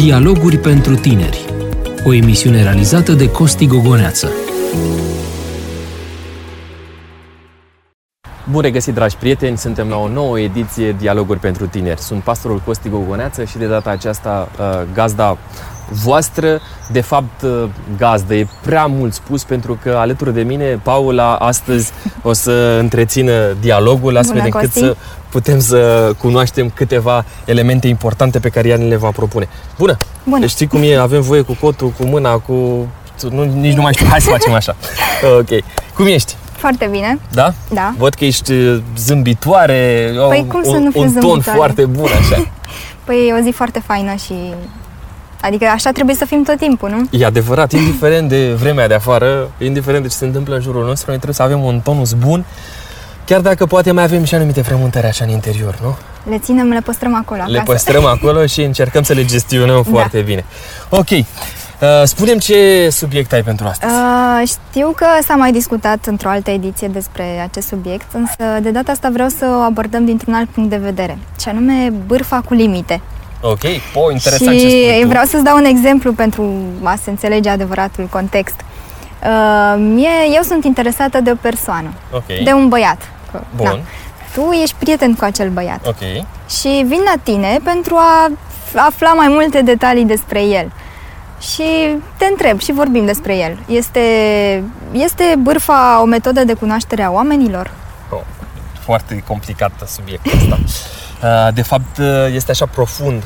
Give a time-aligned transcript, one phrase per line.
[0.00, 1.44] Dialoguri pentru tineri.
[2.04, 4.30] O emisiune realizată de Costi Gogoneață.
[8.50, 9.58] Bun regăsit, dragi prieteni!
[9.58, 12.00] Suntem la o nouă ediție Dialoguri pentru tineri.
[12.00, 15.38] Sunt pastorul Costi Gogoneață și de data aceasta uh, gazda
[15.90, 16.60] voastră,
[16.92, 17.64] de fapt uh,
[17.96, 21.90] gazdă, e prea mult spus pentru că alături de mine Paula astăzi
[22.22, 24.78] o să întrețină dialogul astfel Bună, încât Costi.
[24.78, 24.96] să
[25.28, 29.48] putem să cunoaștem câteva elemente importante pe care ea ne le va propune.
[29.78, 29.96] Bună!
[30.24, 30.40] Bună.
[30.40, 32.52] Deci știi cum e, avem voie cu cotul, cu mâna, cu...
[33.30, 34.76] Nu, nici nu mai știu, hai să facem așa.
[35.38, 35.48] Ok.
[35.94, 36.36] Cum ești?
[36.52, 37.18] Foarte bine.
[37.30, 37.52] Da?
[37.72, 37.94] Da.
[37.98, 41.58] Văd că ești uh, zâmbitoare, Păi cum să un, nu fiu un ton zâmbitoare?
[41.58, 42.46] foarte bun așa.
[43.04, 44.34] Păi e o zi foarte faină și...
[45.40, 47.18] Adică așa trebuie să fim tot timpul, nu?
[47.18, 51.04] E adevărat, indiferent de vremea de afară, indiferent de ce se întâmplă în jurul nostru,
[51.10, 52.44] noi trebuie să avem un tonus bun,
[53.24, 55.96] chiar dacă poate mai avem și anumite frământări așa în interior, nu?
[56.30, 57.72] Le ținem, le păstrăm acolo Le acasă.
[57.72, 59.90] păstrăm acolo și încercăm să le gestionăm Da.
[59.90, 60.44] foarte bine.
[60.88, 61.26] Ok, uh,
[62.04, 63.92] spunem ce subiect ai pentru astăzi.
[63.92, 68.92] Uh, știu că s-a mai discutat într-o altă ediție despre acest subiect, însă de data
[68.92, 73.00] asta vreau să o abordăm dintr-un alt punct de vedere, și anume bârfa cu limite.
[73.40, 73.60] Ok,
[73.92, 75.08] po, interesant și ce spui tu.
[75.08, 78.54] vreau să-ți dau un exemplu pentru a se înțelege adevăratul context.
[79.24, 83.08] Uh, mie, eu sunt interesată de o persoană, Ok, de un băiat.
[83.32, 83.66] Că, Bun.
[83.66, 83.78] Na,
[84.34, 85.86] tu ești prieten cu acel băiat.
[85.86, 88.30] ok, și vin la tine pentru a
[88.74, 90.72] afla mai multe detalii despre el.
[91.40, 93.58] Și te întreb și vorbim despre el.
[93.66, 94.00] Este,
[94.92, 97.70] este bârfa o metodă de cunoaștere a oamenilor?
[98.10, 98.20] Oh,
[98.84, 100.58] foarte complicat subiectul ăsta.
[101.22, 103.22] Uh, De fapt, uh, este așa profund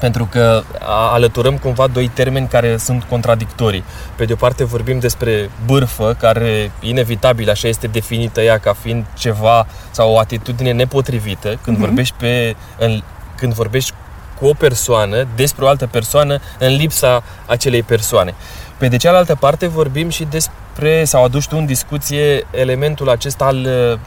[0.00, 3.84] pentru că a- alăturăm cumva doi termeni care sunt contradictorii.
[4.16, 9.04] Pe de o parte vorbim despre bârfă, care inevitabil așa este definită ea ca fiind
[9.14, 13.02] ceva sau o atitudine nepotrivită când vorbești pe în,
[13.36, 13.92] când vorbești
[14.40, 18.34] cu o persoană despre o altă persoană în lipsa acelei persoane.
[18.78, 23.56] Pe de cealaltă parte vorbim și despre, sau aduci tu în discuție elementul acesta al
[23.56, 23.98] uh,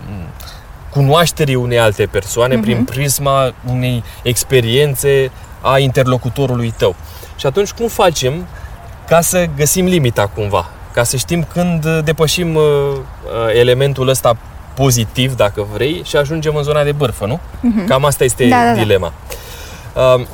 [1.01, 2.63] cunoașterii unei alte persoane Mhm.
[2.63, 5.31] prin prisma unei experiențe
[5.61, 6.95] a interlocutorului tău.
[7.35, 8.45] Și atunci cum facem
[9.07, 10.65] ca să găsim limita cumva?
[10.93, 12.99] Ca să știm când uh, depășim uh, uh,
[13.59, 14.37] elementul ăsta
[14.75, 17.39] pozitiv, dacă vrei, și ajungem în zona de bârfă, nu?
[17.87, 18.81] Cam asta este Da, da, da.
[18.81, 19.13] dilema.
[19.95, 20.25] Uh,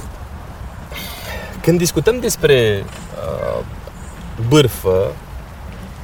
[1.62, 3.64] când discutăm despre uh,
[4.50, 5.12] bârfă,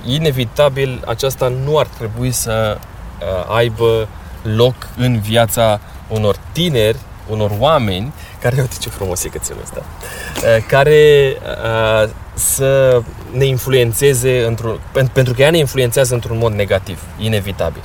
[0.06, 2.78] inevitabil aceasta nu ar trebui să
[3.22, 4.08] uh, aibă
[4.42, 6.98] loc în viața unor tineri,
[7.30, 13.02] unor oameni care, uite ce frumos e cățelul ăsta, uh, care uh, să
[13.32, 17.82] ne influențeze într-un, pen- pentru că ea ne influențează într-un mod negativ, inevitabil.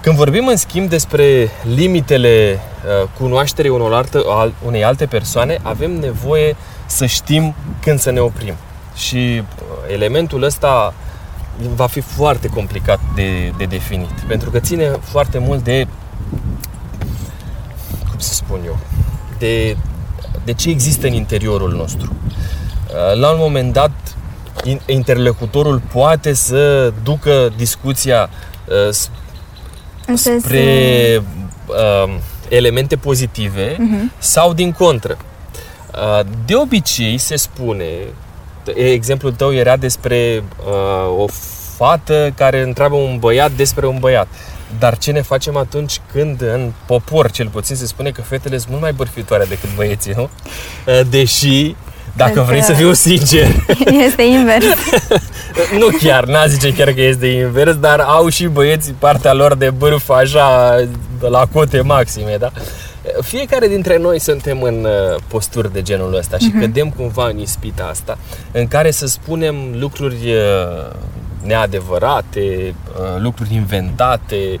[0.00, 2.58] Când vorbim în schimb despre limitele
[3.02, 6.56] uh, cunoașterii unor altă, al, unei alte persoane, avem nevoie
[6.86, 8.54] să știm când să ne oprim.
[8.94, 10.94] Și uh, elementul ăsta
[11.74, 15.86] va fi foarte complicat de, de definit, pentru că ține foarte mult de,
[18.10, 18.78] cum să spun eu,
[19.38, 19.76] de,
[20.44, 22.12] de ce există în interiorul nostru.
[22.12, 23.90] Uh, La un moment dat,
[24.64, 28.28] in- interlocutorul poate să ducă discuția
[28.68, 29.10] uh, s-
[30.06, 31.22] În sensul- spre
[31.66, 32.14] uh,
[32.48, 34.12] elemente pozitive Mhm.
[34.18, 35.16] sau din contră.
[35.94, 37.86] Uh, de obicei se spune,
[38.74, 41.26] exemplul tău era despre uh, o
[41.76, 44.26] fată care întreabă un băiat despre un băiat.
[44.78, 48.68] Dar ce ne facem atunci când în popor, cel puțin, se spune că fetele sunt
[48.70, 50.22] mult mai bărfitoare decât băieții, nu?
[50.86, 51.74] Uh, Deși,
[52.16, 53.46] dacă Cred vrei că- să fiu sincer,
[54.06, 54.64] Este invers.
[55.78, 59.70] nu chiar, n-a zice chiar că este invers, dar au și băieții partea lor de
[59.70, 60.76] bârfă așa
[61.20, 62.50] la cote maxime, da?
[63.20, 67.84] Fiecare dintre noi suntem în uh, posturi de genul ăsta și cădem cumva în ispita
[67.90, 68.18] asta
[68.52, 70.94] în care să spunem lucruri uh,
[71.42, 74.60] neadevărate, uh, lucruri inventate,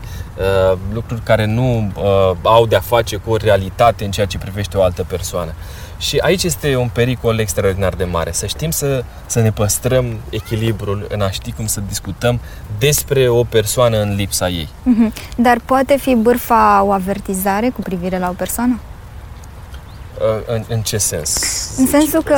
[0.70, 4.76] uh, lucruri care nu uh, au de-a face cu o realitate în ceea ce privește
[4.76, 5.54] o altă persoană.
[6.02, 8.32] Și aici este un pericol extraordinar de mare.
[8.32, 12.40] Să știm să, să ne păstrăm echilibrul în a ști cum să discutăm
[12.78, 14.68] despre o persoană în lipsa ei.
[14.82, 15.12] Mhm.
[15.36, 18.80] Dar poate fi bârfa o avertizare cu privire la o persoană?
[20.18, 21.40] Uh, În, în ce sens?
[21.76, 22.36] În sensul că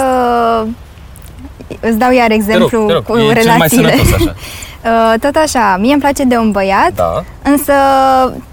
[1.81, 3.91] îți dau iar Te rog, exemplu te rog, cu e cel mai relațiile.
[3.91, 4.35] sănătos așa.
[4.85, 7.25] Uh, Tot așa, mie îmi place de un băiat, Da.
[7.43, 7.73] însă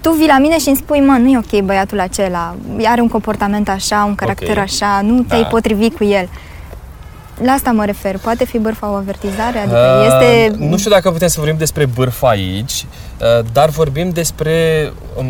[0.00, 3.08] tu vii la mine și îmi spui, mă, nu e ok băiatul acela, are un
[3.08, 4.62] comportament așa, un caracter Ok.
[4.62, 5.48] așa, nu te-ai Da.
[5.48, 6.28] potrivit cu el.
[7.42, 8.18] La asta mă refer.
[8.18, 9.58] Poate fi bârfa o avertizare?
[9.58, 10.54] Adică Uh, este...
[10.68, 12.72] Nu știu dacă putem să vorbim despre bârfă aici,
[13.38, 14.52] uh, dar vorbim despre
[15.18, 15.26] um,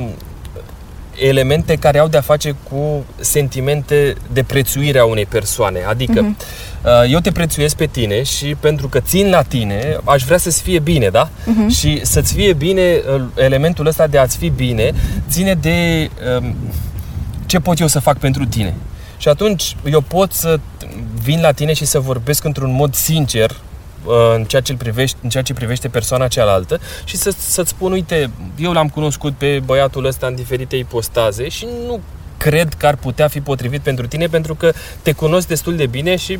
[1.22, 5.84] elemente care au de-a face cu sentimente de prețuire a unei persoane.
[5.88, 7.10] Adică, uh-huh.
[7.10, 10.78] eu te prețuiesc pe tine și pentru că țin la tine, aș vrea să-ți fie
[10.78, 11.28] bine, da?
[11.28, 11.76] Uh-huh.
[11.76, 14.92] Și să-ți fie bine, uh, elementul ăsta de a-ți fi bine,
[15.30, 16.56] ține de um,
[17.46, 18.74] ce pot eu să fac pentru tine.
[19.16, 20.60] Și atunci eu pot să
[21.22, 23.71] vin la tine și să vorbesc într-un mod sincer uh,
[24.34, 28.30] în ceea ce, privește, în ceea ce privește persoana cealaltă și să, să-ți spun, uite,
[28.58, 32.00] eu l-am cunoscut pe băiatul ăsta în diferite ipostaze și nu
[32.36, 34.72] cred că ar putea fi potrivit pentru tine pentru că
[35.02, 36.38] te cunosc destul de bine și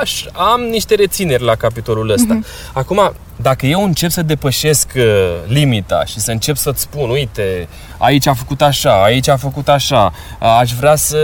[0.00, 2.38] aș, am niște rețineri la capitolul ăsta.
[2.38, 2.72] Uh-huh.
[2.72, 5.02] Acum, dacă eu încep să depășesc uh,
[5.46, 10.12] limita și să încep să-ți spun, uite, aici a făcut așa, aici a făcut așa,
[10.60, 11.18] aș vrea să,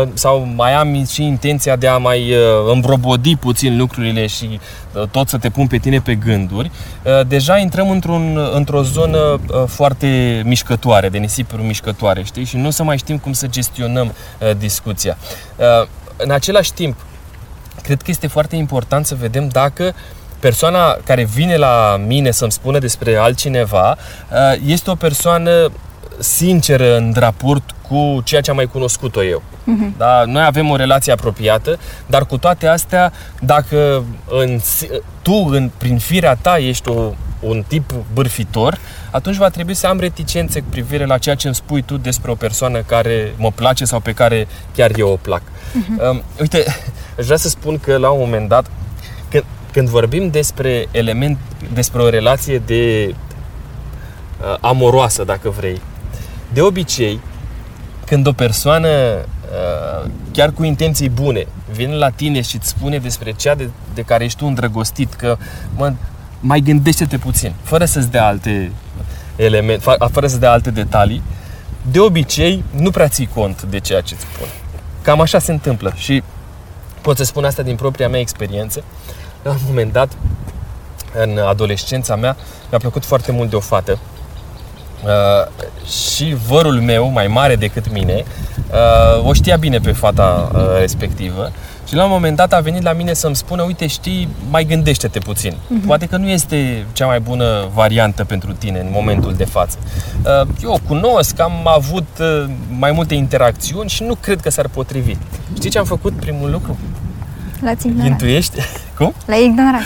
[0.00, 4.60] uh, sau mai am și intenția de a mai uh, îmbrobodi puțin lucrurile și
[5.10, 6.70] tot să te pun pe tine pe gânduri,
[7.26, 12.44] deja intrăm într-un, într-o zonă foarte mișcătoare, de nisipuri mișcătoare, știi?
[12.44, 14.14] Și nu să mai știm cum să gestionăm
[14.58, 15.16] discuția.
[16.16, 16.96] În același timp,
[17.84, 19.94] cred că este foarte important să vedem dacă
[20.40, 25.70] persoana care vine la mine să-mi spună despre altcineva uh, este o persoană
[26.18, 29.42] sinceră în raport cu ceea ce am mai cunoscut-o eu.
[29.42, 29.96] Uh-huh.
[29.96, 30.22] Da?
[30.26, 34.60] Noi avem o relație apropiată, dar cu toate astea, dacă în,
[35.22, 37.12] tu, în, prin firea ta, ești o,
[37.44, 38.78] un tip bârfitor,
[39.10, 42.30] atunci va trebui să am reticențe cu privire la ceea ce îmi spui tu despre
[42.30, 45.42] o persoană care mă place sau pe care chiar eu o plac.
[45.42, 46.10] Uh-huh.
[46.10, 46.64] Um, uite,
[47.18, 48.66] aș vrea să spun că la un moment dat,
[49.30, 51.38] când, când vorbim despre element,
[51.72, 53.14] despre o relație de
[54.40, 55.80] uh, amoroasă, dacă vrei,
[56.52, 57.20] de obicei,
[58.06, 63.32] când o persoană uh, chiar cu intenții bune vine la tine și îți spune despre
[63.32, 65.36] cea de, de care ești tu îndrăgostit, că
[65.76, 65.92] mă,
[66.46, 68.72] mai gândește-te puțin, fără să-ți dea alte
[69.36, 71.22] elemente, fără să dea alte detalii,
[71.90, 74.46] de obicei nu prea ții cont de ceea ce îți spun.
[75.02, 76.22] Cam așa se întâmplă și
[77.00, 78.82] pot să spun asta din propria mea experiență.
[79.42, 80.12] La un moment dat,
[81.22, 82.36] în adolescența mea,
[82.70, 83.98] mi-a plăcut foarte mult de o fată
[85.04, 88.24] uh, și vărul meu, mai mare decât mine,
[88.70, 91.52] uh, o știa bine pe fata uh, respectivă
[91.94, 95.18] și la un moment dat a venit la mine să-mi spună, uite, știi, mai gândește-te
[95.18, 95.52] puțin.
[95.52, 95.86] Uh-huh.
[95.86, 99.78] Poate că nu este cea mai bună variantă pentru tine în momentul de față.
[100.42, 102.44] Uh, eu o cunosc, am avut uh,
[102.78, 105.16] mai multe interacțiuni și nu cred că s-ar potrivi.
[105.54, 106.78] Știi ce am făcut primul lucru?
[107.60, 108.10] L-ați ignorat.
[108.10, 108.58] Intuiești?
[108.98, 109.14] Cum?
[109.26, 109.82] L-ai ignorat.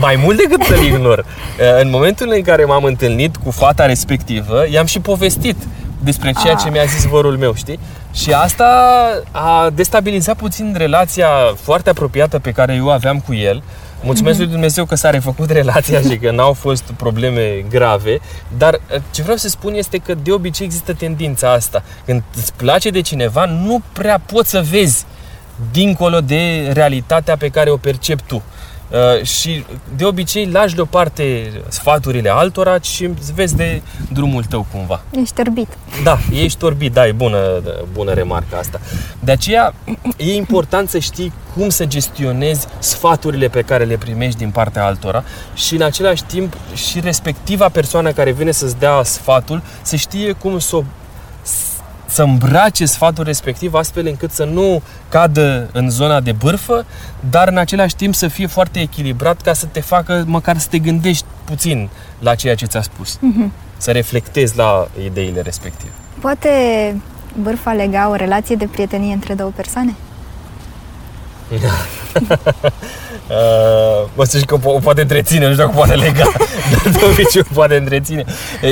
[0.00, 1.18] Mai mult decât să-l ignor.
[1.18, 5.56] Uh, în momentul în care m-am întâlnit cu fata respectivă, i-am și povestit
[6.02, 6.72] despre ceea ce ah.
[6.72, 7.78] mi-a zis vorul meu, știi?
[8.12, 8.66] Și asta
[9.30, 11.28] a destabilizat puțin relația
[11.62, 13.62] foarte apropiată pe care eu aveam cu el.
[14.02, 14.40] Mulțumesc mm-hmm.
[14.40, 18.18] lui Dumnezeu că s-a refăcut relația și că n-au fost probleme grave,
[18.56, 21.82] dar uh, ce vreau să spun este că de obicei există tendința asta.
[22.04, 25.04] Când îți place de cineva, nu prea poți să vezi
[25.72, 28.42] dincolo de realitatea pe care o percepi tu.
[28.90, 29.64] Uh, și
[29.96, 33.82] de obicei lași deoparte sfaturile altora și îți vezi de
[34.12, 35.02] drumul tău cumva.
[35.10, 35.68] Ești orbit.
[36.02, 38.80] Da, ești orbit, da, e bună, bună remarcă asta.
[39.20, 39.74] De aceea
[40.16, 45.24] e important să știi cum să gestionezi sfaturile pe care le primești din partea altora
[45.54, 50.58] și în același timp și respectiva persoană care vine să-ți dea sfatul să știe cum
[50.58, 50.82] să o
[52.10, 56.86] să îmbrace sfatul respectiv astfel încât să nu cadă în zona de bârfă,
[57.30, 60.78] dar în același timp să fie foarte echilibrat ca să te facă măcar să te
[60.78, 61.88] gândești puțin
[62.18, 63.16] la ceea ce ți-a spus.
[63.16, 63.50] Mm-hmm.
[63.76, 65.92] Să reflectezi la ideile respective.
[66.20, 66.50] Poate
[67.42, 69.94] bârfa lega o relație de prietenie între două persoane?
[73.30, 76.32] Uh, mă să că o poate întreține, nu știu dacă poate lega,
[76.70, 78.24] dar de obicei o poate întreține.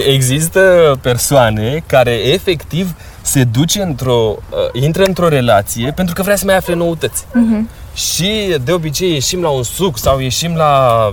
[0.07, 0.61] Există
[1.01, 2.95] persoane care efectiv
[3.29, 7.25] se duce într-o, uh, intră într-o relație pentru că vrea să mai afle noutăți.
[7.25, 7.95] Uh-huh.
[7.95, 11.13] Și de obicei ieșim la un suc sau ieșim la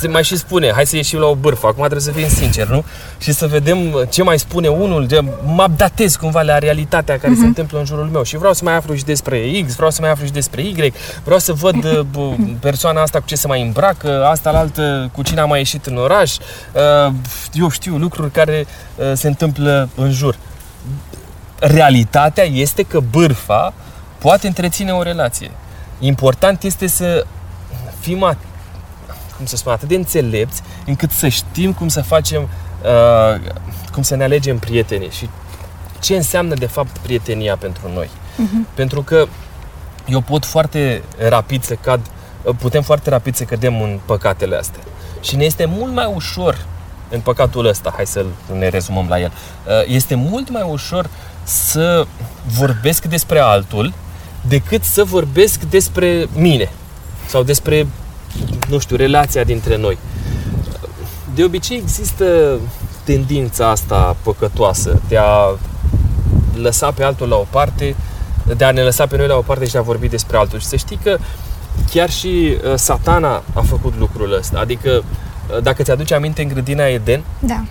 [0.00, 2.70] se mai și spune, hai să ieșim la o bârfă, acum trebuie să fim sinceri,
[2.70, 2.84] nu?
[3.18, 7.34] Și să vedem ce mai spune unul, de, mă updatez cumva la realitatea care uh-huh.
[7.34, 7.46] se mhm.
[7.46, 10.10] întâmplă în jurul meu și vreau să mai aflu și despre X, vreau să mai
[10.10, 10.92] aflu și despre Y,
[11.24, 11.84] vreau să văd
[12.16, 15.58] uh, persoana asta cu ce se mai îmbracă, asta la altă cu cine a mai
[15.58, 17.12] ieșit în oraș, uh,
[17.52, 20.36] eu știu lucruri care uh, se întâmplă în jur
[21.60, 23.72] realitatea este că bârfa
[24.18, 25.50] poate întreține o relație.
[25.98, 27.26] Important este să
[28.00, 28.46] fim at-
[29.36, 33.40] cum să spun, atât de înțelepți încât să știm cum să facem, uh,
[33.92, 35.28] cum să ne alegem prietenii și
[36.00, 38.08] ce înseamnă de fapt prietenia pentru noi.
[38.08, 38.74] Uh-huh.
[38.74, 39.26] Pentru că
[40.06, 42.00] eu pot foarte rapid să cad,
[42.58, 44.80] putem foarte rapid să cădem în păcatele astea.
[45.20, 46.66] Și ne este mult mai ușor
[47.10, 48.24] în păcatul ăsta, hai să
[48.58, 49.32] ne rezumăm la el,
[49.66, 51.10] uh, este mult mai ușor
[51.48, 52.06] să
[52.58, 53.92] vorbesc despre altul
[54.48, 56.70] decât să vorbesc despre mine
[57.26, 57.86] sau despre,
[58.68, 59.98] nu știu, relația dintre noi.
[61.34, 62.58] De obicei există
[63.04, 65.56] tendința asta păcătoasă de a
[66.54, 67.96] lăsa pe altul la o parte,
[68.56, 70.58] de a ne lăsa pe noi la o parte și de a vorbi despre altul.
[70.58, 71.18] Și să știi că
[71.90, 74.58] chiar și uh, satana a făcut lucrul ăsta.
[74.58, 77.64] Adică, uh, dacă ți-aduce aminte în grădina Eden, Da.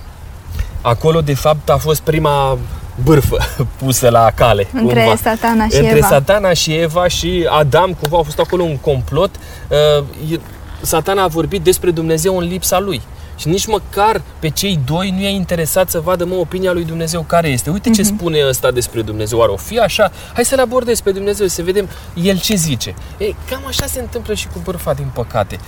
[0.82, 2.58] acolo de fapt a fost prima
[3.04, 3.38] bârfă
[3.84, 4.68] pusă la cale.
[4.74, 5.16] Între cumva.
[5.16, 6.08] satana și Între Eva.
[6.08, 9.36] satana și Eva și Adam, cumva a fost acolo un complot.
[9.70, 10.40] Uh, e-
[10.82, 13.02] Satana a vorbit despre Dumnezeu în lipsa lui.
[13.38, 17.22] Și nici măcar pe cei doi nu i-a interesat să vadă, mă, opinia lui Dumnezeu
[17.22, 17.70] care este.
[17.70, 19.40] Uite ce spune ăsta despre Dumnezeu.
[19.40, 20.12] Oare o fi așa?
[20.34, 21.90] Hai să-l abordez pe Dumnezeu, să vedem
[22.24, 22.96] el ce zice.
[23.18, 25.60] Ei, cam așa se întâmplă și cu bârfa, din păcate.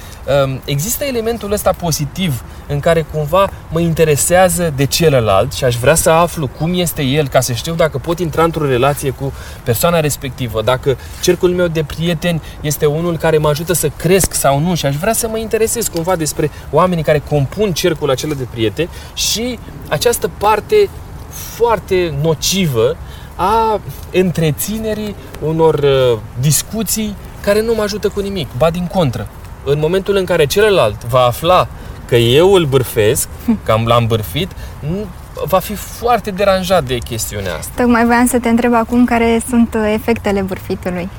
[0.46, 5.96] Um, Există elementul ăsta pozitiv în care cumva mă interesează de celălalt și aș vrea
[5.96, 9.34] să aflu cum este el, ca să știu dacă pot intra într-o relație cu
[9.64, 14.60] persoana respectivă, dacă cercul meu de prieteni este unul care mă ajută să cresc sau
[14.60, 18.48] nu și aș vrea să mă interesez cumva despre oamenii care compun cercul acela de
[18.52, 20.90] prieteni și această parte
[21.30, 22.98] foarte nocivă
[23.36, 23.80] a
[24.14, 29.28] întreținerii unor uh, discuții care nu mă ajută cu nimic, ba din contră.
[29.66, 31.68] În momentul în care celălalt va afla
[32.06, 33.28] că eu îl bârfesc,
[33.66, 35.06] că am l-am bârfit, nu-
[35.46, 37.72] va fi foarte deranjat de chestiunea asta.
[37.82, 41.10] Tocmai voiam să te întreb acum care sunt uh, efectele bârfitului.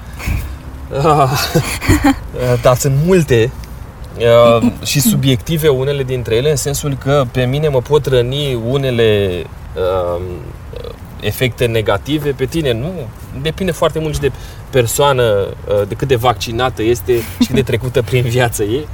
[1.05, 1.31] Ah,
[2.63, 3.70] Dar sunt multe uh,
[4.85, 9.43] și subiective unele dintre ele, în sensul că pe mine mă pot răni unele
[9.77, 10.23] uh,
[11.21, 12.93] efecte negative, pe tine nu.
[13.43, 14.33] Depinde foarte mult și de
[14.71, 18.85] persoană, uh, de cât de vaccinată este și cât de trecută prin viață e.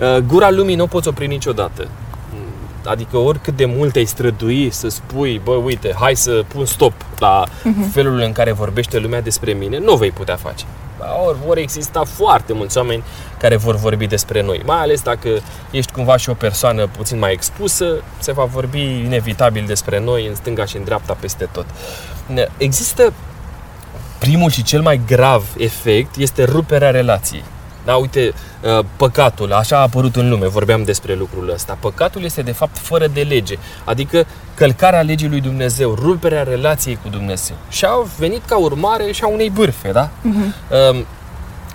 [0.00, 1.88] Uh, Gura lumii nu o poți opri niciodată.
[2.84, 7.44] Adică oricât de mult ai strădui să spui, bă, uite, hai să pun stop la
[7.92, 10.64] felul în care vorbește lumea despre mine, nu o vei putea face.
[11.26, 13.04] Ori vor exista foarte mulți oameni
[13.38, 15.28] care vor vorbi despre noi, mai ales dacă
[15.70, 20.34] ești cumva și o persoană puțin mai expusă, se va vorbi inevitabil despre noi în
[20.34, 21.66] stânga și în dreapta peste tot.
[22.56, 23.12] Există
[24.18, 27.44] primul și cel mai grav efect este ruperea relației.
[27.90, 28.32] Da, uite,
[28.78, 31.76] uh, păcatul, așa a apărut în lume, vorbeam despre lucrul ăsta.
[31.80, 37.08] Păcatul este de fapt fără de lege, adică călcarea legii lui Dumnezeu, ruperea relației cu
[37.08, 37.56] Dumnezeu.
[37.68, 40.08] Și a venit ca urmare și a unei bârfe, da?
[40.90, 41.04] Um,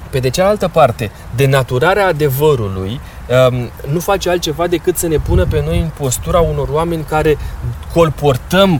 [0.10, 3.00] Pe de cealaltă parte, denaturarea adevărului
[3.50, 7.38] um, nu face altceva decât să ne pună pe noi în postura unor oameni care
[7.93, 8.79] colportăm uh,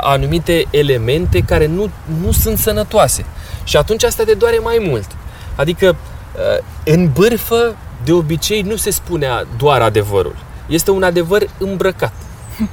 [0.00, 1.90] anumite elemente care nu,
[2.22, 3.24] nu sunt sănătoase.
[3.64, 5.06] Și atunci asta te doare mai mult.
[5.54, 5.96] Adică, uh,
[6.84, 9.28] în bârfă, de obicei, nu se spune
[9.58, 10.36] doar adevărul.
[10.66, 12.12] Este un adevăr îmbrăcat.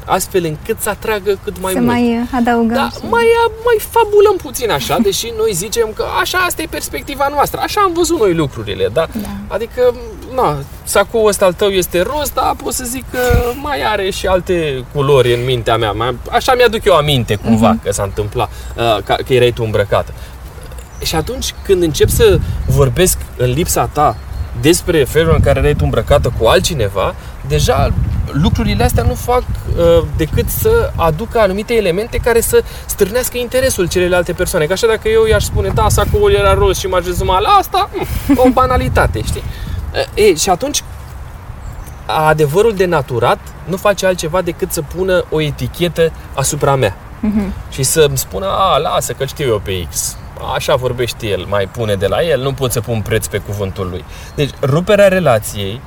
[0.05, 1.91] Astfel încât să atragă cât mai să mult.
[1.91, 2.75] mai uh, adăugăm.
[2.75, 3.25] Da, și- mai,
[3.65, 7.93] mai fabulăm puțin așa, deși noi zicem că așa, asta e perspectiva noastră, așa am
[7.93, 9.07] văzut noi lucrurile, da?
[9.21, 9.27] Da.
[9.47, 9.95] Adică,
[10.35, 13.19] na, sacoul ăsta al tău este roz, dar pot să zic că
[13.61, 15.91] mai are și alte culori în mintea mea.
[15.91, 20.13] Mai, așa mi-aduc eu aminte cumva că s-a întâmplat, uh, că, că erai tu îmbrăcată.
[21.03, 22.39] Și atunci când încep să
[22.75, 24.15] vorbesc în lipsa ta
[24.61, 27.15] despre felul în care erai tu îmbrăcată cu altcineva,
[27.47, 27.89] deja
[28.31, 29.43] lucrurile astea nu fac
[29.77, 34.65] uh, decât să aducă anumite elemente care să stârnească interesul celelalte persoane.
[34.65, 37.89] Că așa dacă eu i-aș spune, da, sacoul era roz și m-aș rezuma la asta,
[37.93, 39.43] mm, o banalitate, știi?
[40.15, 40.83] Uh, E, și atunci
[42.27, 47.53] adevărul denaturat nu face altceva decât să pună o etichetă asupra mea Mhm.
[47.71, 50.15] și să-mi spună, a, lasă că știu eu pe X.
[50.53, 53.87] Așa vorbește el, mai pune de la el, nu pot să pun preț pe cuvântul
[53.89, 54.05] lui.
[54.35, 55.81] Deci, ruperea relației,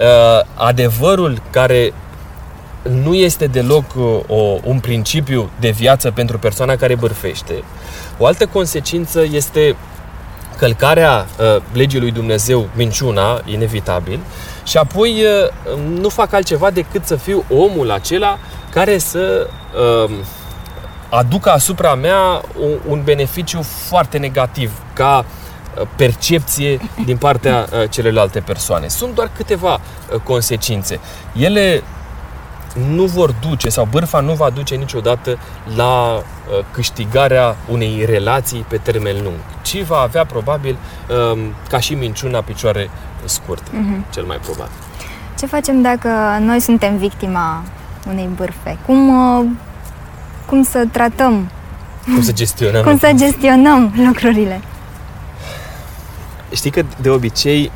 [0.00, 1.92] uh, adevărul care
[2.82, 7.62] nu este deloc uh, o, un principiu de viață pentru persoana care bârfește.
[8.18, 9.76] O altă consecință este
[10.56, 14.20] călcarea uh, legii lui Dumnezeu, minciuna, inevitabil,
[14.64, 18.38] și apoi uh, nu fac altceva decât să fiu omul acela
[18.70, 19.48] care să
[20.04, 20.10] uh,
[21.10, 25.24] aducă asupra mea un, un beneficiu foarte negativ ca
[25.80, 28.88] uh, percepție din partea uh, celelalte persoane.
[28.88, 31.00] Sunt doar câteva uh, consecințe.
[31.36, 31.82] Ele
[32.94, 35.38] nu vor duce sau bârfa nu va duce niciodată
[35.76, 36.22] la uh,
[36.70, 40.76] câștigarea unei relații pe termen lung, ci va avea probabil
[41.32, 42.90] um, ca și minciuna picioare
[43.24, 44.04] scurte, Mhm.
[44.12, 44.72] cel mai probabil.
[45.38, 46.08] Ce facem dacă
[46.40, 47.62] noi suntem victima
[48.10, 48.78] unei bârfe?
[48.86, 49.08] Cum,
[49.38, 49.46] uh,
[50.46, 51.50] cum să tratăm,
[52.04, 52.82] Cum să gestionăm?
[52.82, 54.60] cum să gestionăm lucrurile?
[56.52, 57.70] Știi că de obicei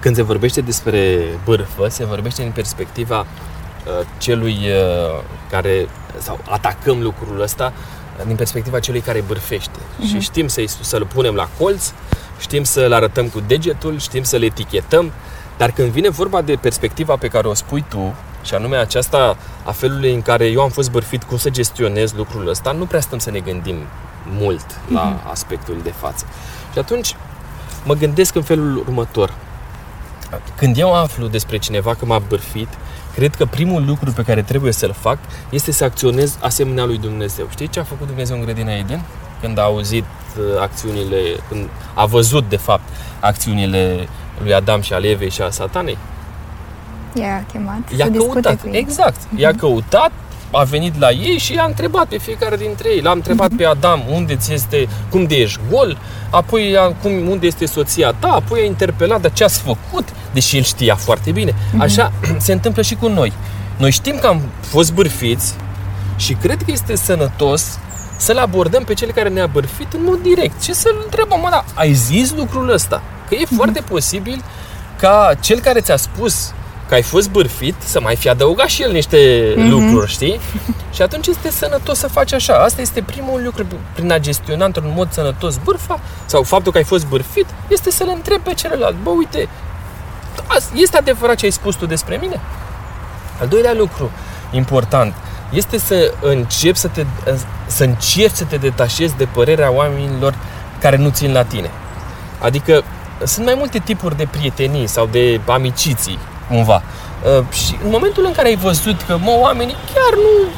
[0.00, 5.88] când se vorbește despre bârfă, se vorbește în perspectiva uh, celui uh, care,
[6.18, 7.72] sau atacăm lucrul ăsta
[8.18, 9.78] uh, din perspectiva celui care bârfește.
[9.78, 10.08] Uh-huh.
[10.08, 11.92] Și știm să-i, să-l punem la colț,
[12.40, 15.12] știm să-l arătăm cu degetul, știm să-l etichetăm,
[15.56, 19.72] dar când vine vorba de perspectiva pe care o spui tu, și anume aceasta a
[19.72, 23.18] felului în care eu am fost bărfit, cum să gestionez lucrul ăsta, nu prea stăm
[23.18, 23.76] să ne gândim
[24.28, 25.30] mult la uh-huh.
[25.30, 26.26] aspectul de față.
[26.72, 27.16] Și atunci
[27.84, 29.34] mă gândesc în felul următor.
[30.56, 32.68] Când eu aflu despre cineva că m-a bârfit,
[33.14, 35.18] cred că primul lucru pe care trebuie să-l fac
[35.50, 37.46] este să acționez asemenea lui Dumnezeu.
[37.50, 39.02] Știi ce a făcut Dumnezeu în grădina Eden?
[39.40, 41.18] Când a auzit uh, acțiunile,
[41.48, 42.82] când a văzut, de fapt,
[43.20, 44.08] acțiunile
[44.42, 45.98] lui Adam și ale Evei și a satanei?
[47.14, 48.78] I-a chemat I-a să căutat, cu ei.
[48.78, 49.16] exact.
[49.30, 49.40] Mhm.
[49.40, 50.10] I-a căutat,
[50.50, 53.00] a venit la ei și i-a întrebat pe fiecare dintre ei.
[53.00, 53.56] L-a întrebat Mhm.
[53.56, 55.98] pe Adam unde ți este, cum de ești gol,
[56.30, 60.56] apoi a, cum, unde este soția ta, apoi a interpelat de ce ați făcut, deși
[60.56, 61.54] el știa foarte bine.
[61.72, 61.80] Mhm.
[61.80, 63.32] Așa se întâmplă și cu noi.
[63.76, 65.54] Noi știm că am fost bârfiți
[66.16, 67.78] și cred că este sănătos
[68.16, 70.62] să-l abordăm pe cel care ne-a bârfit în mod direct.
[70.62, 73.02] Ce să-l întrebăm, mă, da, ai zis lucrul ăsta?
[73.28, 74.42] Că e foarte posibil
[75.00, 76.52] ca cel care ți-a spus
[76.88, 79.68] că ai fost bârfit să mai fi adăugat și el niște Mhm.
[79.68, 80.40] lucruri, știi?
[80.92, 82.54] Și atunci este sănătos să faci așa.
[82.54, 86.84] Asta este primul lucru prin a gestiona într-un mod sănătos bârfa sau faptul că ai
[86.84, 88.96] fost bârfit, este să-l întrebi pe celălalt.
[89.02, 89.48] Bă, uite,
[90.46, 92.40] as- este adevărat ce ai spus tu despre mine?
[93.40, 94.10] Al doilea lucru
[94.50, 95.14] important
[95.52, 97.04] este să începi să, te,
[97.66, 100.34] să încerci să te detașezi de părerea oamenilor
[100.80, 101.70] care nu țin la tine.
[102.40, 102.82] Adică
[103.24, 106.82] sunt mai multe tipuri de prietenii sau de amiciții, cumva.
[107.38, 110.48] Uh, Și în momentul în care ai văzut că, mă, oamenii chiar nu,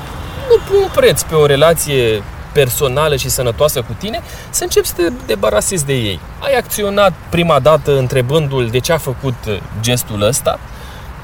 [0.49, 5.13] nu pun preț pe o relație personală și sănătoasă cu tine, să începi să te
[5.27, 6.21] debarasezi de ei.
[6.39, 9.35] Ai acționat prima dată întrebându-l de ce a făcut
[9.81, 10.59] gestul ăsta,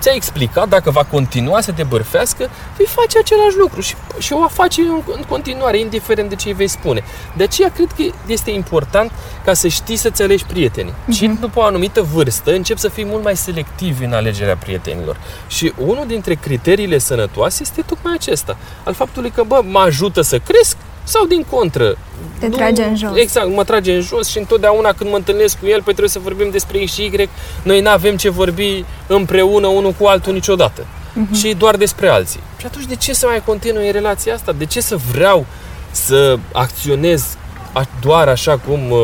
[0.02, 4.38] ți-a explicat dacă va continua să te bârfească, vei face același lucru și, și o
[4.38, 7.02] va face în, în continuare, indiferent de ce îi vei spune.
[7.37, 9.11] De aceea cred că este important
[9.44, 10.92] ca să știi să-ți alegi prietenii.
[10.92, 11.15] Uh-huh.
[11.15, 15.17] Și după o anumită vârstă încep să fii mult mai selectivi în alegerea prietenilor.
[15.47, 20.38] Și unul dintre criteriile sănătoase este tocmai acesta, al faptului că, bă, mă ajută să
[20.38, 21.97] cresc sau din contră.
[22.38, 23.10] Te trage în jos.
[23.15, 26.19] Exact, mă trage în jos și întotdeauna când mă întâlnesc cu el, păi trebuie să
[26.19, 27.28] vorbim despre X și Y,
[27.62, 30.82] noi nu avem ce vorbi împreună unul cu altul niciodată.
[30.82, 31.38] Uh-huh.
[31.41, 32.41] Și doar despre alții.
[32.58, 34.52] Și atunci de ce să mai continui în relația asta?
[34.52, 35.47] De ce să vreau
[35.91, 37.36] să acționez
[37.73, 38.99] a- doar așa cum uh,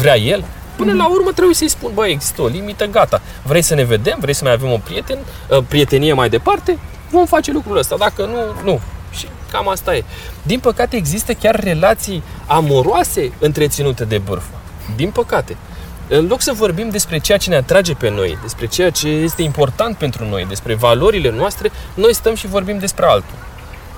[0.00, 0.44] vrea el?
[0.76, 3.20] Până la urmă trebuie să-i spun, băi, există o limită, gata.
[3.42, 4.16] Vrei să ne vedem?
[4.20, 6.78] Vrei să mai avem o prieten, uh, prietenie mai departe?
[7.10, 7.96] Vom face lucrul ăsta.
[7.98, 8.80] Dacă nu, nu.
[9.52, 10.04] Și cam asta e.
[10.42, 14.60] Din păcate există chiar relații amoroase întreținute de bârfă.
[14.96, 15.56] Din păcate.
[16.08, 19.42] În loc să vorbim despre ceea ce ne atrage pe noi, despre ceea ce este
[19.42, 23.34] important pentru noi, despre valorile noastre, noi stăm și vorbim despre altul.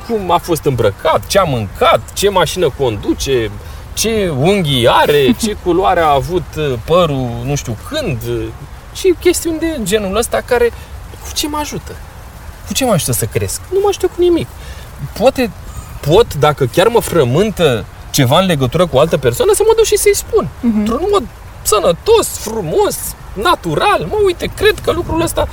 [0.09, 3.51] Cum a fost îmbrăcat, ce a mâncat, ce mașină conduce,
[3.93, 8.47] ce unghii are, ce culoare a avut uh, părul, nu știu când, uh,
[8.95, 10.69] și chestiuni de genul ăsta care
[11.23, 11.97] cu ce mă ajută?
[12.67, 13.61] Cu ce mă ajută să cresc?
[13.73, 14.47] Nu mă ajută cu nimic.
[15.19, 15.51] Poate,
[16.01, 19.85] pot, dacă chiar mă frământă ceva în legătură cu o altă persoană, să mă duc
[19.85, 20.45] și să-i spun.
[20.47, 20.79] Uh-huh.
[20.79, 21.23] Într-un mod
[21.63, 22.97] sănătos, frumos,
[23.33, 24.07] natural.
[24.09, 25.49] Mă, uite, cred că lucrul ăsta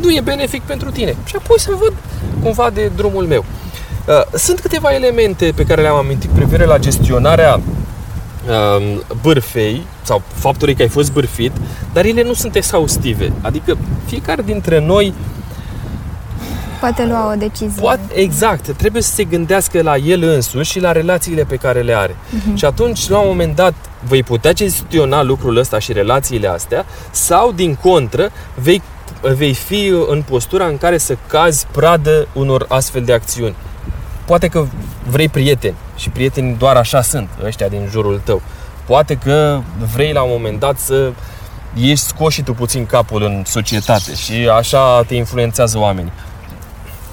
[0.00, 1.16] nu e benefic pentru tine.
[1.24, 1.92] Și apoi să văd
[2.42, 3.44] cumva de drumul meu.
[4.06, 10.22] Uh, Sunt câteva elemente pe care le-am amintit cu privire la gestionarea um, bârfei sau
[10.34, 11.52] faptului că ai fost bârfit,
[11.92, 13.32] dar ele nu sunt exhaustive.
[13.40, 13.76] Adică
[14.06, 15.14] fiecare dintre noi
[16.80, 17.80] Poate lua o decizie.
[17.80, 21.94] Poate, exact, trebuie să se gândească la el însuși și la relațiile pe care le
[21.94, 22.12] are.
[22.12, 22.54] Uh-huh.
[22.54, 23.74] Și atunci, la un moment dat,
[24.08, 28.82] vei putea gestiona lucrul ăsta și relațiile astea sau, din contră, vei,
[29.36, 33.54] vei fi în postura în care să cazi pradă unor astfel de acțiuni.
[34.24, 34.66] Poate că
[35.06, 38.42] vrei prieteni și prietenii doar așa sunt, ăștia din jurul tău.
[38.86, 39.60] Poate că
[39.94, 41.12] vrei la un moment dat să
[41.74, 46.12] ieși scos și tu puțin capul în societate și așa te influențează oamenii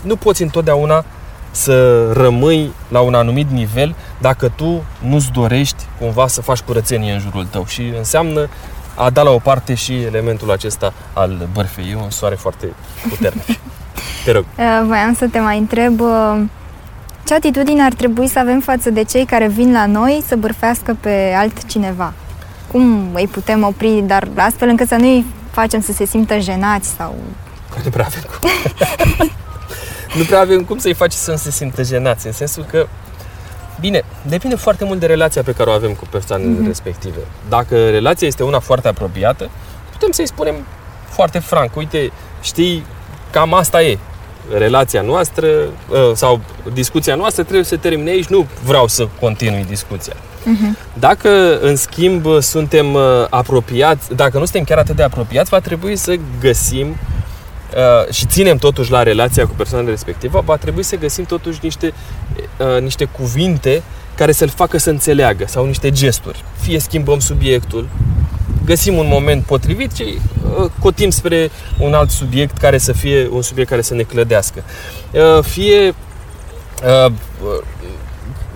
[0.02, 1.06] nu poți întotdeauna
[1.52, 7.20] să rămâi la un anumit nivel dacă tu nu-ți dorești cumva să faci curățenie în
[7.20, 8.50] jurul tău și înseamnă
[8.96, 11.90] a da la o parte și elementul acesta al bărfei.
[11.92, 12.74] E un soare foarte
[13.10, 13.46] puternic.
[14.26, 14.46] Te rog.
[14.58, 16.42] Uh, Voiam să te mai întreb uh,
[17.26, 20.98] ce atitudine ar trebui să avem față de cei care vin la noi să bârfească
[21.00, 22.14] pe altcineva?
[22.72, 26.90] Cum îi putem opri, dar astfel încât să nu îi facem să se simtă jenați
[26.90, 27.16] sau...
[27.84, 28.50] Nu prea avem cum.
[30.18, 32.88] nu prea avem cum să-i faci să nu se simtă jenați, în sensul că
[33.80, 36.68] Bine, depinde foarte mult de relația pe care o avem cu persoanele mm-hmm.
[36.68, 37.18] respective.
[37.50, 39.50] Dacă relația este una foarte apropiată,
[39.92, 40.56] putem să-i spunem
[41.10, 42.86] foarte franc, uite, știi,
[43.32, 43.98] cam asta e.
[44.58, 46.42] relația noastră uh, sau
[46.74, 50.14] discuția noastră trebuie să termine aici, nu vreau să continui discuția.
[50.14, 50.94] Uh-huh.
[50.94, 55.96] Dacă, în schimb, suntem uh, apropiați, dacă nu suntem chiar atât de apropiați, va trebui
[55.96, 56.96] să găsim
[57.76, 61.94] uh, și ținem totuși la relația cu persoana respectivă, va trebui să găsim totuși niște,
[62.76, 63.84] uh, niște cuvinte
[64.16, 66.44] care să-l facă să înțeleagă sau niște gesturi.
[66.60, 67.88] Fie schimbăm subiectul,
[68.66, 70.04] găsim un moment potrivit și
[70.58, 74.64] uh, cotim spre un alt subiect care să fie un subiect care să ne clădească.
[75.12, 77.12] Uh, fie uh,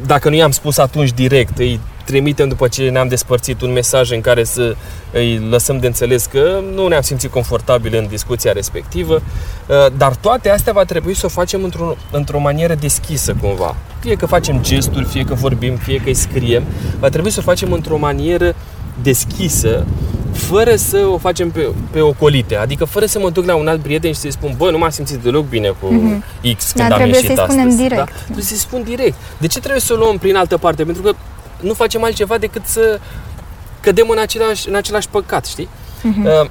[0.06, 1.80] dacă nu i-am spus atunci direct, îi
[2.12, 4.76] trimitem după ce ne-am despărțit un mesaj în care să
[5.12, 9.22] îi lăsăm de înțeles că nu ne-am simțit confortabil în discuția respectivă,
[9.98, 13.76] dar toate astea va trebui să o facem într-o, într-o manieră deschisă cumva.
[14.00, 16.64] Fie că facem gesturi, fie că vorbim, fie că îi scriem,
[17.00, 18.56] va trebui să o facem într-o manieră
[19.02, 19.86] deschisă,
[20.34, 22.56] fără să o facem pe, pe ocolite.
[22.56, 24.90] Adică fără să mă duc la un alt prieten și să-i spun, bă, nu m-am
[24.90, 26.56] simțit deloc bine cu mm-hmm.
[26.58, 27.52] X când da, am ieșit să-i astăzi.
[27.52, 27.96] spunem direct.
[27.96, 28.04] Da?
[28.24, 29.16] Trebuie să-i spun direct.
[29.38, 30.84] De ce trebuie să o luăm prin altă parte?
[30.84, 31.12] Pentru că
[31.62, 33.00] nu facem altceva decât să
[33.80, 35.70] cădem în același, în același păcat, știi?
[36.00, 36.42] Mm-hmm.
[36.42, 36.50] Uh,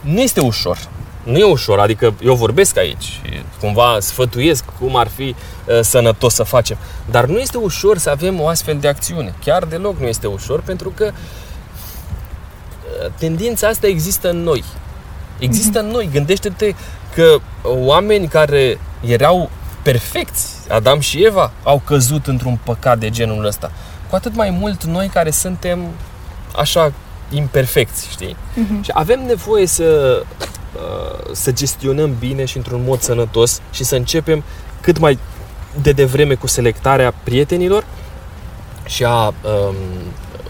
[0.00, 0.78] nu este ușor.
[1.22, 3.20] Nu e ușor, adică eu vorbesc aici,
[3.60, 5.22] cumva sfătuiesc cum ar fi
[5.66, 6.76] uh, sănătos să facem,
[7.10, 9.34] dar nu este ușor să avem o astfel de acțiune.
[9.44, 14.64] Chiar deloc nu este ușor, pentru că uh, tendința asta există în noi.
[15.38, 16.08] Există în noi.
[16.12, 16.74] Gândește-te
[17.14, 19.50] că oameni care erau
[19.84, 23.70] perfecți, Adam și Eva, au căzut într-un păcat de genul ăsta.
[24.10, 25.78] Cu atât mai mult noi care suntem
[26.56, 26.92] așa
[27.30, 28.36] imperfecți, știi?
[28.36, 28.84] Uh-huh.
[28.84, 30.22] Și avem nevoie să
[30.74, 34.42] Uh, să gestionăm bine și într-un mod sănătos și să începem
[34.80, 35.18] cât mai
[35.82, 37.84] de devreme cu selectarea prietenilor
[38.86, 39.74] și a um,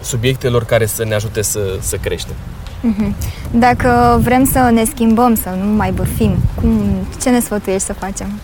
[0.01, 2.35] subiectelor care să ne ajute să, să creștem.
[2.81, 3.15] Mhm.
[3.51, 8.39] Dacă vrem să ne schimbăm, să nu mai bârfim, cum, ce ne sfătuiești să facem?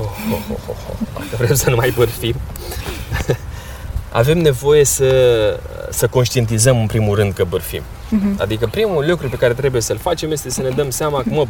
[0.00, 1.22] Oh, oh, oh, oh, oh.
[1.30, 2.34] Dacă vrem să nu mai bârfim,
[4.12, 5.10] avem nevoie să,
[5.90, 7.82] să conștientizăm în primul rând că bârfim.
[7.82, 8.38] Uh-huh.
[8.38, 11.46] Adică primul lucru pe care trebuie să-l facem este să ne dăm seama că, mă,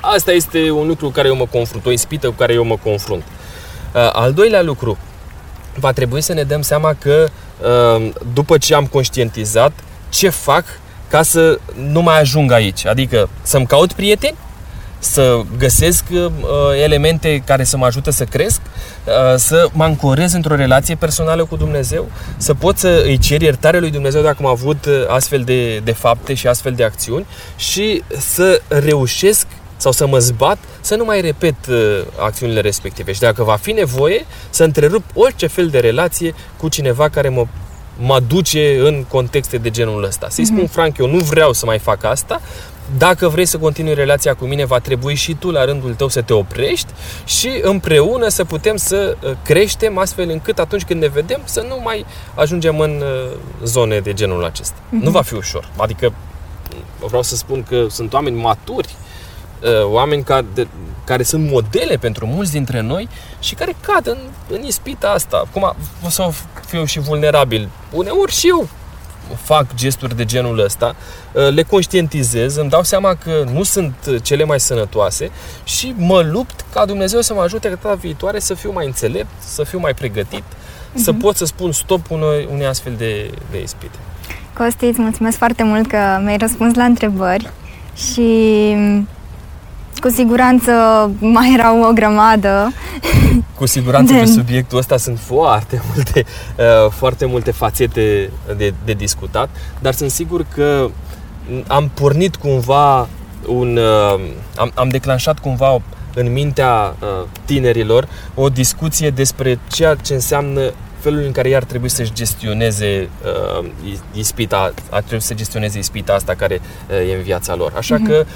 [0.00, 2.76] asta este un lucru cu care eu mă confrunt, o ispită cu care eu mă
[2.82, 3.22] confrunt.
[3.94, 4.98] Uh, al doilea lucru,
[5.78, 7.28] va trebui să ne dăm seama că
[7.96, 9.72] uh, după ce am conștientizat,
[10.08, 10.64] ce fac
[11.08, 11.58] ca să
[11.90, 12.86] nu mai ajung aici.
[12.86, 14.36] Adică să-mi caut prieteni
[15.04, 16.28] să găsesc uh,
[16.82, 18.60] elemente care să mă ajute să cresc,
[19.04, 23.78] uh, să mă ancorez într-o relație personală cu Dumnezeu, să pot să îi cer iertare
[23.78, 28.02] lui Dumnezeu dacă am avut uh, astfel de, de fapte și astfel de acțiuni și
[28.18, 33.42] să reușesc sau să mă zbat să nu mai repet uh, acțiunile respective și dacă
[33.42, 37.46] va fi nevoie să întrerup orice fel de relație cu cineva care mă
[37.98, 40.26] mă duce în contexte de genul ăsta.
[40.30, 40.70] Să-i spun, mhm.
[40.72, 42.40] Frank, eu nu vreau să mai fac asta,
[42.98, 46.22] dacă vrei să continui relația cu mine, va trebui și tu la rândul tău să
[46.22, 46.92] te oprești
[47.24, 51.80] și împreună să putem să uh, creștem astfel încât atunci când ne vedem să nu
[51.82, 54.76] mai ajungem în uh, zone de genul acesta.
[54.76, 55.02] Mm-hmm.
[55.02, 55.70] Nu va fi ușor.
[55.76, 56.12] Adică
[57.06, 58.94] vreau să spun că sunt oameni maturi,
[59.62, 60.66] uh, oameni care, de,
[61.04, 63.08] care sunt modele pentru mulți dintre noi
[63.40, 64.18] și care cad în,
[64.48, 65.42] în ispita asta.
[65.46, 66.30] Acum o să
[66.66, 67.68] fiu și vulnerabil.
[67.90, 68.68] Uneori și eu
[69.42, 70.96] fac gesturi de genul ăsta,
[71.32, 75.30] uh, le conștientizez, îmi dau seama că nu sunt cele mai sănătoase
[75.64, 79.30] și mă lupt ca Dumnezeu să mă ajute că data viitoare să fiu mai înțelept,
[79.38, 81.02] să fiu mai pregătit, uh-huh.
[81.02, 81.20] să mhm.
[81.20, 83.96] pot să spun stop unei, unei astfel de, de ispite.
[84.56, 87.50] Costi, îți mulțumesc foarte mult că mi-ai răspuns la întrebări
[87.96, 88.20] și
[90.00, 90.72] cu siguranță
[91.18, 92.72] mai erau o grămadă.
[93.54, 94.18] Cu siguranță de...
[94.18, 96.24] pe subiectul ăsta sunt foarte multe,
[96.56, 99.48] uh, foarte multe fațete de, de discutat,
[99.80, 100.90] dar sunt sigur că
[101.66, 103.08] am pornit cumva
[103.46, 103.76] un...
[103.76, 104.20] Uh,
[104.56, 105.80] am, am declanșat cumva
[106.14, 110.60] în mintea uh, tinerilor o discuție despre ceea ce înseamnă
[110.98, 113.08] felul în care ei ar trebui să-și gestioneze
[113.60, 113.66] uh,
[114.12, 117.72] ispita, ar trebui să gestioneze ispita asta care uh, e în viața lor.
[117.76, 118.08] Așa uh-huh.
[118.08, 118.26] că uh,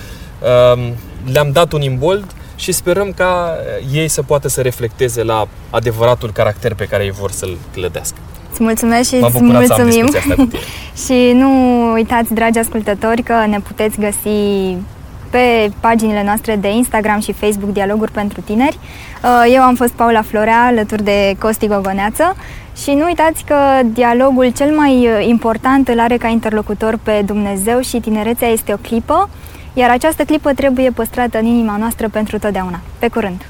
[1.33, 2.25] le-am dat un imbold
[2.57, 3.57] și sperăm ca
[3.93, 8.17] ei să poată să reflecteze la adevăratul caracter pe care ei vor să-l clădească.
[8.51, 10.11] Îți mulțumesc și îți mulțumim.
[11.05, 11.51] și nu
[11.93, 14.77] uitați, dragi ascultători, că ne puteți găsi
[15.31, 18.79] pe paginile noastre de Instagram și Facebook Dialoguri pentru Tineri.
[19.23, 22.37] Uh, eu am fost Paula Florea, alături de Costi Gogoneață
[22.83, 27.99] și nu uitați că dialogul cel mai important îl are ca interlocutor pe Dumnezeu și
[27.99, 29.29] tinerețea este o clipă
[29.79, 32.81] iar această clipă trebuie păstrată în inima noastră pentru totdeauna.
[32.99, 33.45] Pe curând!